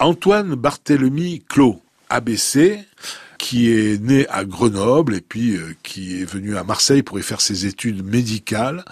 [0.00, 2.78] Antoine Barthélemy Clos, ABC,
[3.36, 7.22] qui est né à Grenoble et puis euh, qui est venu à Marseille pour y
[7.22, 8.84] faire ses études médicales.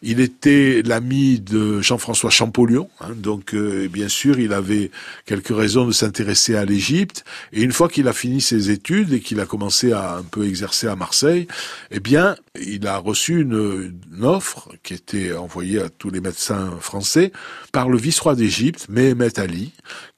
[0.00, 4.90] Il était l'ami de Jean-François Champollion, hein, donc euh, bien sûr il avait
[5.26, 7.24] quelques raisons de s'intéresser à l'Égypte.
[7.52, 10.46] Et une fois qu'il a fini ses études et qu'il a commencé à un peu
[10.46, 11.46] exercer à Marseille,
[11.90, 13.92] eh bien il a reçu une,
[14.22, 17.32] offre qui était envoyée à tous les médecins français
[17.72, 19.72] par le vice-roi d'Égypte, Mehemet Ali,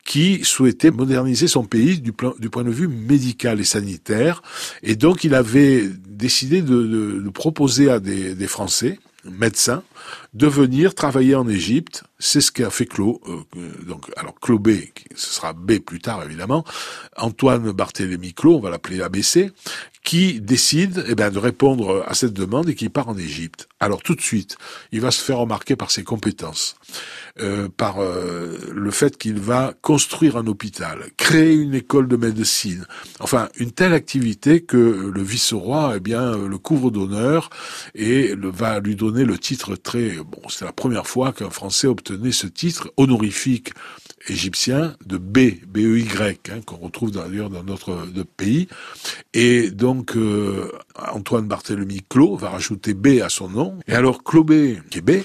[0.06, 2.32] qui souhaitait moderniser son pays du, point
[2.64, 4.42] de vue médical et sanitaire.
[4.82, 9.82] Et donc, il avait décidé de proposer à des, des, Français, médecins,
[10.34, 12.04] de venir travailler en Égypte.
[12.18, 13.20] C'est ce qu'a fait Clos.
[13.28, 14.70] Euh, donc, alors, Clos B,
[15.14, 16.64] ce sera B plus tard, évidemment.
[17.16, 19.52] Antoine Barthélemy Clos, on va l'appeler ABC,
[20.06, 23.68] qui décide eh ben, de répondre à cette demande et qui part en Égypte.
[23.80, 24.56] Alors tout de suite,
[24.92, 26.76] il va se faire remarquer par ses compétences,
[27.40, 32.86] euh, par euh, le fait qu'il va construire un hôpital, créer une école de médecine,
[33.18, 37.50] enfin une telle activité que le vice-roi eh bien le couvre d'honneur
[37.96, 40.48] et va lui donner le titre très bon.
[40.48, 43.70] C'est la première fois qu'un Français obtenait ce titre honorifique
[44.28, 48.68] égyptien de B, B-E-Y, hein, qu'on retrouve d'ailleurs dans notre pays.
[49.34, 50.72] Et donc, euh,
[51.12, 53.78] Antoine Barthélemy Clos va rajouter B à son nom.
[53.86, 55.22] Et alors, B, qui est B,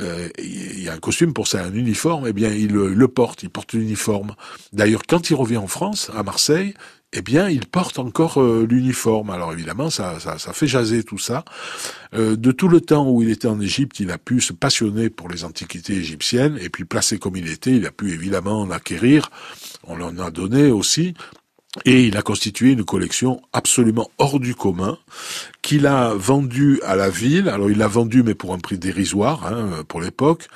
[0.00, 3.08] euh, il y a un costume pour ça, un uniforme, eh bien, il, il le
[3.08, 4.34] porte, il porte l'uniforme.
[4.72, 6.74] D'ailleurs, quand il revient en France, à Marseille,
[7.12, 9.30] eh bien, il porte encore euh, l'uniforme.
[9.30, 11.44] Alors évidemment, ça, ça, fait jaser tout ça.
[12.14, 15.10] Euh, de tout le temps où il était en Égypte, il a pu se passionner
[15.10, 18.70] pour les antiquités égyptiennes, et puis placé comme il était, il a pu évidemment en
[18.70, 19.30] acquérir.
[19.84, 21.14] On en a donné aussi.
[21.86, 24.98] Et il a constitué une collection absolument hors du commun
[25.72, 27.48] qu'il a vendue à la ville.
[27.48, 30.48] Alors il l'a vendue mais pour un prix dérisoire hein, pour l'époque.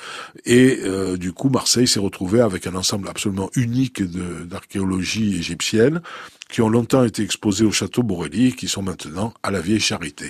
[0.44, 6.02] Et euh, du coup Marseille s'est retrouvé avec un ensemble absolument unique d'archéologie égyptienne
[6.50, 10.24] qui ont longtemps été exposés au château Borelli qui sont maintenant à la Vieille Charité.